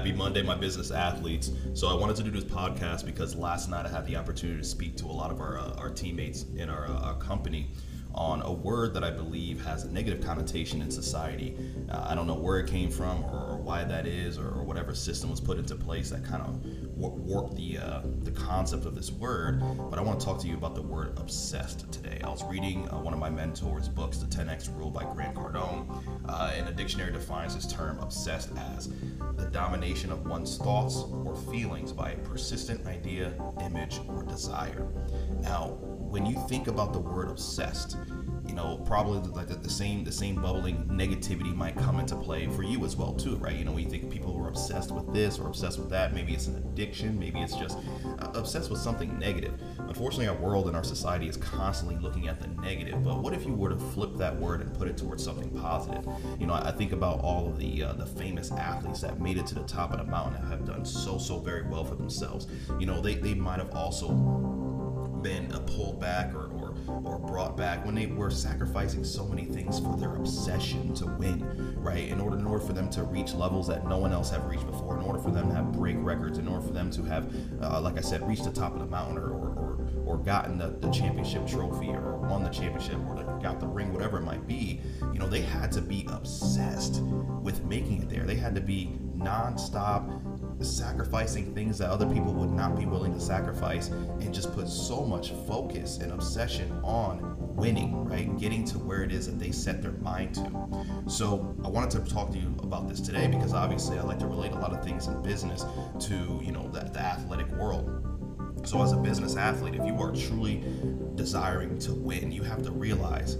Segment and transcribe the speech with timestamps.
[0.00, 1.50] Happy Monday, my business athletes.
[1.74, 4.66] So I wanted to do this podcast because last night I had the opportunity to
[4.66, 7.70] speak to a lot of our, uh, our teammates in our, uh, our company
[8.14, 11.54] on a word that I believe has a negative connotation in society.
[11.90, 14.64] Uh, I don't know where it came from or, or why that is or, or,
[14.64, 16.66] whatever system was put into place that kind of
[16.96, 19.62] warped the, uh, the concept of this word.
[19.88, 22.20] But I want to talk to you about the word obsessed today.
[22.24, 25.86] I was reading uh, one of my mentors' books, The 10X Rule by Grant Cardone,
[26.28, 28.88] uh, and the dictionary defines this term obsessed as
[29.36, 33.32] the domination of one's thoughts or feelings by a persistent idea,
[33.64, 34.88] image, or desire.
[35.40, 35.78] Now,
[36.10, 37.96] when you think about the word obsessed,
[38.50, 42.48] you know, probably like the, the, same the same bubbling negativity might come into play
[42.48, 43.54] for you as well too, right?
[43.54, 46.12] You know, when you think people who are obsessed with this or obsessed with that,
[46.12, 47.78] maybe it's an addiction, maybe it's just
[48.18, 49.52] uh, obsessed with something negative.
[49.78, 53.04] Unfortunately, our world and our society is constantly looking at the negative.
[53.04, 56.04] But what if you were to flip that word and put it towards something positive?
[56.40, 59.46] You know, I think about all of the uh, the famous athletes that made it
[59.46, 62.48] to the top of the mountain and have done so so very well for themselves.
[62.80, 64.08] You know, they they might have also
[65.22, 66.49] been pulled back or,
[67.04, 71.76] or, brought back when they were sacrificing so many things for their obsession to win,
[71.80, 72.08] right?
[72.08, 74.66] In order, in order for them to reach levels that no one else have reached
[74.66, 77.32] before, in order for them to have break records, in order for them to have,
[77.62, 80.58] uh, like I said, reached the top of the mountain or, or, or, or gotten
[80.58, 84.46] the, the championship trophy or won the championship or got the ring, whatever it might
[84.46, 84.80] be,
[85.12, 87.00] you know, they had to be obsessed
[87.42, 88.09] with making it.
[88.30, 93.18] They had to be nonstop sacrificing things that other people would not be willing to
[93.18, 98.38] sacrifice and just put so much focus and obsession on winning, right?
[98.38, 100.84] Getting to where it is that they set their mind to.
[101.08, 104.28] So I wanted to talk to you about this today because obviously I like to
[104.28, 105.64] relate a lot of things in business
[106.06, 108.06] to, you know, the, the athletic world.
[108.62, 110.62] So, as a business athlete, if you are truly
[111.14, 113.38] desiring to win, you have to realize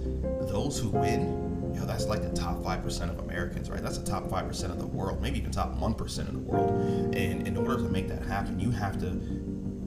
[0.49, 3.81] those who win know, that's like the top 5% of Americans, right?
[3.81, 7.15] That's the top 5% of the world, maybe even top 1% of the world.
[7.15, 9.19] And in order to make that happen, you have to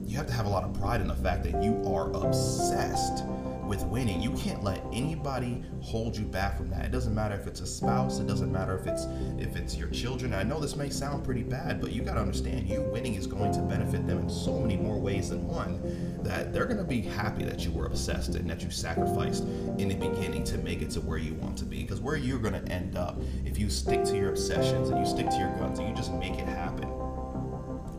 [0.07, 3.23] you have to have a lot of pride in the fact that you are obsessed
[3.67, 4.21] with winning.
[4.21, 6.85] You can't let anybody hold you back from that.
[6.85, 9.05] It doesn't matter if it's a spouse, it doesn't matter if it's
[9.37, 10.33] if it's your children.
[10.33, 13.27] I know this may sound pretty bad, but you got to understand you winning is
[13.27, 15.79] going to benefit them in so many more ways than one
[16.23, 19.43] that they're going to be happy that you were obsessed and that you sacrificed
[19.77, 22.39] in the beginning to make it to where you want to be because where you're
[22.39, 25.55] going to end up if you stick to your obsessions and you stick to your
[25.57, 26.89] guns and you just make it happen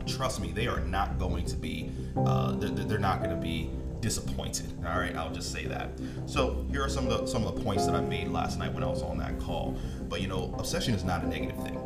[0.05, 3.69] trust me they are not going to be uh, they're, they're not going to be
[4.07, 4.71] disappointed.
[4.85, 5.89] All right, I'll just say that.
[6.27, 8.73] So here are some of the some of the points that I made last night
[8.73, 9.77] when I was on that call.
[10.07, 11.77] But you know, obsession is not a negative thing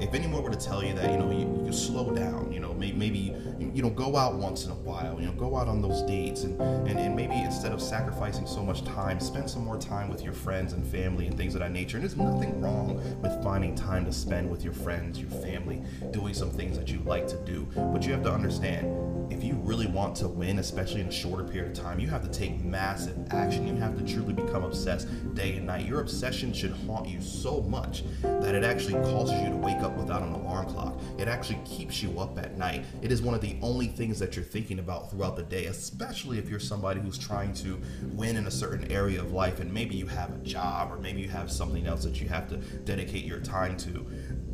[0.00, 2.74] if anyone were to tell you that, you know, you, you slow down, you know,
[2.74, 5.80] maybe, maybe, you know, go out once in a while, you know, go out on
[5.80, 9.78] those dates and, and, and maybe instead of sacrificing so much time, spend some more
[9.78, 11.96] time with your friends and family and things of that nature.
[11.96, 16.34] And there's nothing wrong with finding time to spend with your friends, your family, doing
[16.34, 17.66] some things that you like to do.
[17.74, 18.86] But you have to understand,
[19.66, 22.62] really want to win, especially in a shorter period of time, you have to take
[22.64, 23.66] massive action.
[23.66, 25.86] You have to truly become obsessed day and night.
[25.86, 29.96] Your obsession should haunt you so much that it actually causes you to wake up
[29.96, 30.96] without an alarm clock.
[31.18, 32.84] It actually keeps you up at night.
[33.02, 36.38] It is one of the only things that you're thinking about throughout the day, especially
[36.38, 37.80] if you're somebody who's trying to
[38.12, 41.20] win in a certain area of life and maybe you have a job or maybe
[41.20, 44.06] you have something else that you have to dedicate your time to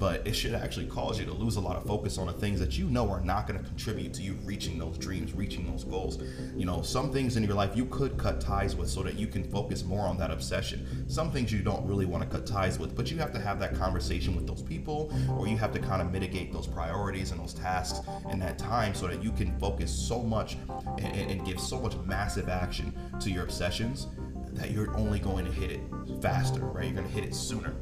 [0.03, 2.59] but it should actually cause you to lose a lot of focus on the things
[2.59, 5.85] that you know are not going to contribute to you reaching those dreams, reaching those
[5.85, 6.21] goals.
[6.57, 9.29] You know, some things in your life you could cut ties with so that you
[9.29, 11.09] can focus more on that obsession.
[11.09, 13.61] Some things you don't really want to cut ties with, but you have to have
[13.61, 17.41] that conversation with those people or you have to kind of mitigate those priorities and
[17.41, 18.01] those tasks
[18.33, 20.57] in that time so that you can focus so much
[20.99, 24.09] and, and give so much massive action to your obsessions
[24.55, 25.81] that you're only going to hit it
[26.21, 26.87] faster, right?
[26.87, 27.73] You're going to hit it sooner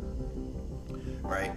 [1.31, 1.53] right?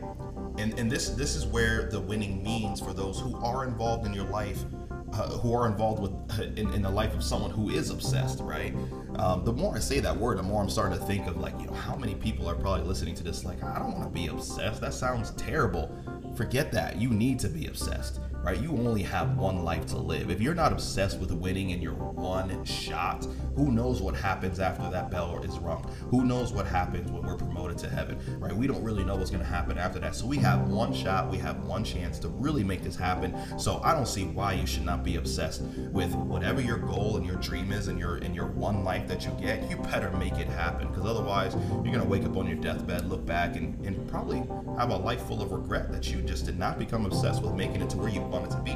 [0.63, 4.13] And and this this is where the winning means for those who are involved in
[4.13, 4.63] your life,
[5.11, 8.73] uh, who are involved with in, in the life of someone who is obsessed, right?
[9.17, 11.59] Um, the more I say that word, the more I'm starting to think of like,
[11.59, 14.09] you know, how many people are probably listening to this like, I don't want to
[14.09, 14.79] be obsessed.
[14.79, 15.93] That sounds terrible.
[16.37, 16.95] Forget that.
[16.95, 18.59] You need to be obsessed right?
[18.59, 20.29] You only have one life to live.
[20.29, 23.25] If you're not obsessed with winning in your one shot,
[23.55, 25.89] who knows what happens after that bell is rung?
[26.09, 28.55] Who knows what happens when we're promoted to heaven, right?
[28.55, 30.15] We don't really know what's going to happen after that.
[30.15, 33.33] So we have one shot, we have one chance to really make this happen.
[33.57, 35.61] So I don't see why you should not be obsessed
[35.91, 39.25] with whatever your goal and your dream is and your and your one life that
[39.25, 39.69] you get.
[39.69, 43.07] You better make it happen because otherwise you're going to wake up on your deathbed,
[43.09, 44.39] look back and, and probably
[44.77, 47.81] have a life full of regret that you just did not become obsessed with making
[47.81, 48.75] it to where you want it to be,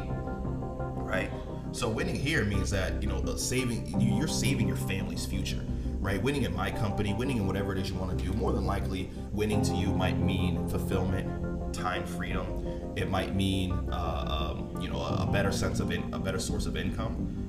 [1.01, 1.31] right?
[1.71, 5.65] So winning here means that you know saving you're saving your family's future,
[5.99, 6.21] right?
[6.21, 8.31] Winning in my company, winning in whatever it is you want to do.
[8.33, 12.93] More than likely, winning to you might mean fulfillment, time freedom.
[12.95, 16.65] It might mean, uh, um, you know, a, better sense of in, a better source
[16.65, 17.46] of income.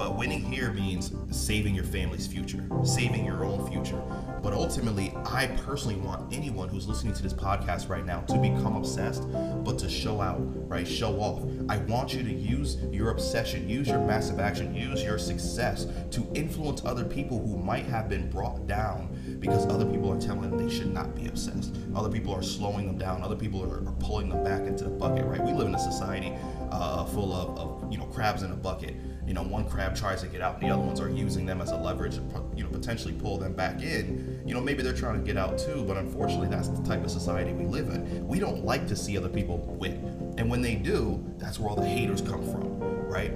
[0.00, 4.02] But winning here means saving your family's future, saving your own future.
[4.42, 8.76] But ultimately, I personally want anyone who's listening to this podcast right now to become
[8.76, 9.30] obsessed,
[9.62, 10.88] but to show out, right?
[10.88, 11.42] Show off.
[11.68, 16.26] I want you to use your obsession, use your massive action, use your success to
[16.32, 20.66] influence other people who might have been brought down because other people are telling them
[20.66, 21.76] they should not be obsessed.
[21.94, 23.22] Other people are slowing them down.
[23.22, 25.44] Other people are, are pulling them back into the bucket, right?
[25.44, 26.32] We live in a society
[26.70, 28.94] uh, full of, of, you know, crabs in a bucket
[29.30, 31.60] you know, one crab tries to get out, and the other ones are using them
[31.60, 32.22] as a leverage, to,
[32.56, 34.42] you know, potentially pull them back in.
[34.44, 37.12] You know, maybe they're trying to get out too, but unfortunately, that's the type of
[37.12, 38.26] society we live in.
[38.26, 41.76] We don't like to see other people win, and when they do, that's where all
[41.76, 43.30] the haters come from, right?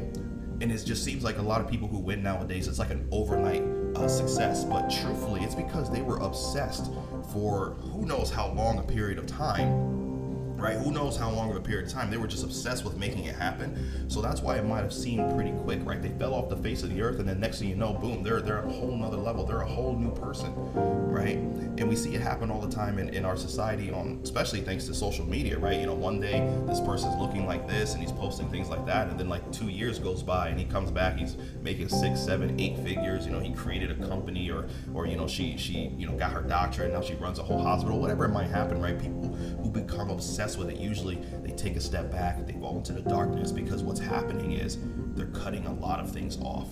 [0.61, 3.07] And it just seems like a lot of people who win nowadays, it's like an
[3.13, 3.63] overnight
[3.95, 4.65] uh, success.
[4.65, 6.91] But truthfully, it's because they were obsessed
[7.33, 10.04] for who knows how long a period of time
[10.56, 10.77] right?
[10.77, 12.11] Who knows how long of a period of time?
[12.11, 14.09] They were just obsessed with making it happen.
[14.09, 16.01] So that's why it might have seemed pretty quick, right?
[16.01, 18.23] They fell off the face of the earth, and then next thing you know, boom,
[18.23, 19.45] they're they're at a whole nother level.
[19.45, 21.37] They're a whole new person, right?
[21.37, 24.87] And we see it happen all the time in, in our society, on especially thanks
[24.87, 25.79] to social media, right?
[25.79, 29.09] You know, one day this person's looking like this and he's posting things like that,
[29.09, 32.59] and then like two years goes by and he comes back, he's making six, seven,
[32.61, 33.27] eight figures.
[33.27, 36.33] You know, he created a company, or or you know, she she you know got
[36.33, 38.99] her doctorate, now she runs a whole hospital, whatever it might happen, right?
[38.99, 42.93] People who become obsessed with it, usually they take a step back, they fall into
[42.93, 44.79] the darkness because what's happening is
[45.14, 46.69] they're cutting a lot of things off.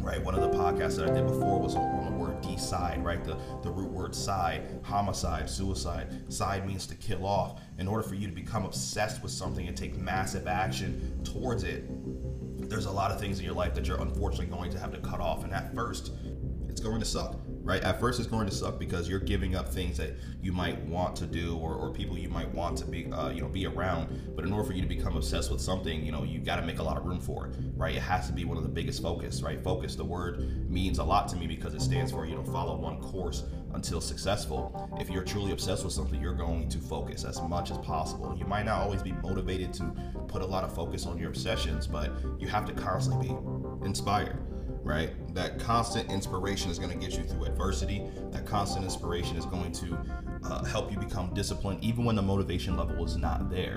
[0.00, 0.22] Right?
[0.22, 3.24] One of the podcasts that I did before was on the word decide, right?
[3.24, 6.30] The, the root word side, homicide, suicide.
[6.30, 7.62] Side means to kill off.
[7.78, 11.84] In order for you to become obsessed with something and take massive action towards it,
[12.68, 14.98] there's a lot of things in your life that you're unfortunately going to have to
[14.98, 15.42] cut off.
[15.42, 16.12] And at first,
[16.68, 17.82] it's going to suck right?
[17.82, 20.10] At first, it's going to suck because you're giving up things that
[20.42, 23.40] you might want to do or, or people you might want to be, uh, you
[23.40, 24.36] know, be around.
[24.36, 26.62] But in order for you to become obsessed with something, you know, you got to
[26.62, 27.94] make a lot of room for it, right?
[27.94, 29.62] It has to be one of the biggest focus, right?
[29.64, 29.96] Focus.
[29.96, 33.00] The word means a lot to me because it stands for, you know, follow one
[33.00, 34.88] course until successful.
[35.00, 38.36] If you're truly obsessed with something, you're going to focus as much as possible.
[38.38, 39.84] You might not always be motivated to
[40.28, 44.38] put a lot of focus on your obsessions, but you have to constantly be inspired
[44.84, 45.10] right?
[45.34, 48.02] That constant inspiration is going to get you through adversity.
[48.30, 49.98] That constant inspiration is going to
[50.44, 53.76] uh, help you become disciplined, even when the motivation level is not there.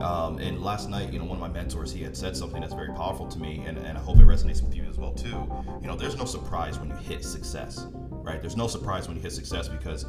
[0.00, 2.74] Um, and last night, you know, one of my mentors, he had said something that's
[2.74, 5.50] very powerful to me, and, and I hope it resonates with you as well too.
[5.82, 8.40] You know, there's no surprise when you hit success, right?
[8.40, 10.06] There's no surprise when you hit success because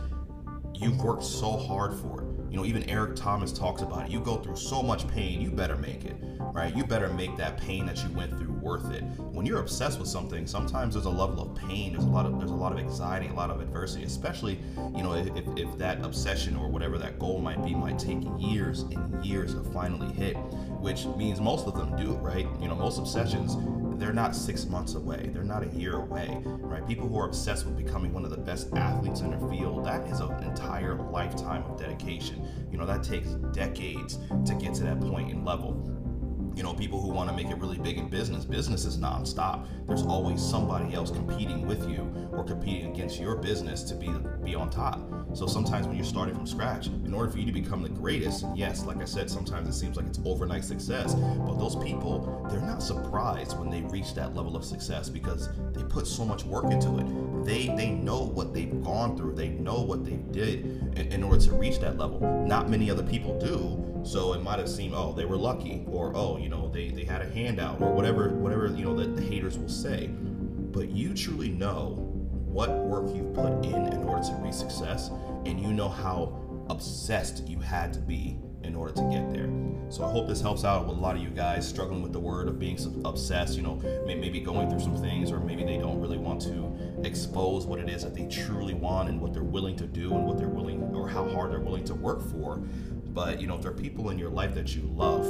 [0.73, 2.28] you've worked so hard for it.
[2.49, 4.11] You know, even Eric Thomas talks about it.
[4.11, 6.75] You go through so much pain, you better make it, right?
[6.75, 9.03] You better make that pain that you went through worth it.
[9.19, 12.39] When you're obsessed with something, sometimes there's a level of pain, there's a lot of
[12.39, 14.59] there's a lot of anxiety, a lot of adversity, especially,
[14.95, 18.81] you know, if, if that obsession or whatever that goal might be might take years
[18.81, 20.35] and years to finally hit,
[20.79, 22.47] which means most of them do, right?
[22.59, 23.55] You know, most obsessions
[23.99, 25.29] they're not six months away.
[25.33, 26.87] They're not a year away, right?
[26.87, 30.07] People who are obsessed with becoming one of the best athletes in their field, that
[30.07, 32.47] is an entire lifetime of dedication.
[32.71, 35.73] You know, that takes decades to get to that point and level
[36.59, 38.43] you know, people who want to make it really big in business.
[38.43, 39.65] Business is nonstop.
[39.87, 44.09] There's always somebody else competing with you or competing against your business to be
[44.43, 44.99] be on top.
[45.33, 48.45] So sometimes when you're starting from scratch, in order for you to become the greatest,
[48.55, 51.15] yes, like I said, sometimes it seems like it's overnight success.
[51.15, 55.83] But those people, they're not surprised when they reach that level of success because they
[55.83, 57.45] put so much work into it.
[57.45, 59.35] They they know what they've gone through.
[59.35, 60.65] They know what they did
[60.97, 62.19] in, in order to reach that level.
[62.45, 66.11] Not many other people do so it might have seemed, oh, they were lucky, or
[66.15, 69.21] oh, you know, they, they had a handout, or whatever, whatever you know that the
[69.21, 70.07] haters will say.
[70.07, 71.95] But you truly know
[72.45, 75.09] what work you've put in in order to reach success,
[75.45, 79.49] and you know how obsessed you had to be in order to get there.
[79.89, 82.19] So I hope this helps out with a lot of you guys struggling with the
[82.19, 83.75] word of being obsessed, you know,
[84.05, 87.89] maybe going through some things or maybe they don't really want to expose what it
[87.89, 90.83] is that they truly want and what they're willing to do and what they're willing
[90.93, 92.61] or how hard they're willing to work for.
[93.13, 95.25] But, you know, if there are people in your life that you love,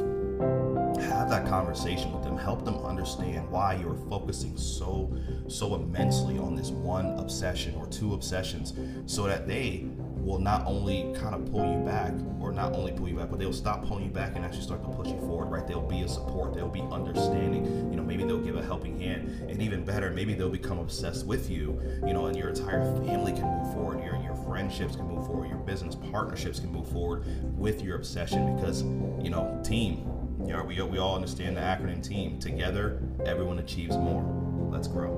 [1.01, 2.37] have that conversation with them.
[2.37, 5.11] Help them understand why you're focusing so
[5.47, 8.73] so immensely on this one obsession or two obsessions
[9.05, 9.85] so that they
[10.29, 13.39] will not only kind of pull you back or not only pull you back but
[13.39, 16.01] they'll stop pulling you back and actually start to push you forward right they'll be
[16.01, 19.83] a support they'll be understanding you know maybe they'll give a helping hand and even
[19.83, 23.73] better maybe they'll become obsessed with you you know and your entire family can move
[23.73, 27.23] forward your your friendships can move forward your business partnerships can move forward
[27.57, 28.83] with your obsession because
[29.23, 30.05] you know team
[30.45, 32.39] you know, we, we all understand the acronym team.
[32.39, 34.23] Together, everyone achieves more.
[34.71, 35.09] Let's grow.